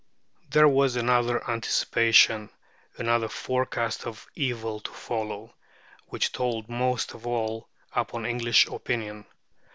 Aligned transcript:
There 0.49 0.67
was 0.67 0.95
another 0.95 1.47
anticipation, 1.47 2.49
another 2.97 3.27
forecast 3.29 4.07
of 4.07 4.25
evils 4.33 4.81
to 4.85 4.91
follow, 4.91 5.53
which 6.07 6.31
told 6.31 6.67
most 6.67 7.13
of 7.13 7.27
all 7.27 7.69
upon 7.93 8.25
English 8.25 8.65
opinion. 8.65 9.27